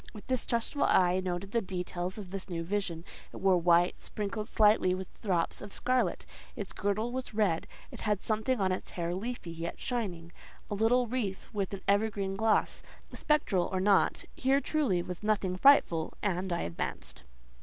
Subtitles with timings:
[0.15, 3.05] With distrustful eye I noted the details of this new vision.
[3.31, 8.19] It wore white, sprinkled slightly with drops of scarlet; its girdle was red; it had
[8.19, 12.81] something in its hair leafy, yet shining—a little wreath with an evergreen gloss.
[13.13, 17.21] Spectral or not, here truly was nothing frightful, and I advanced.